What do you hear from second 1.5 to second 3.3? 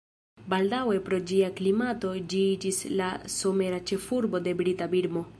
klimato ĝi iĝis la